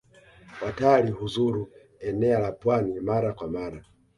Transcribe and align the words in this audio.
Watali 0.61 1.11
huzuru 1.11 1.69
enea 1.99 2.39
la 2.39 2.51
pwani 2.51 2.99
mara 2.99 3.33
kwa 3.33 3.47
mara. 3.47 3.85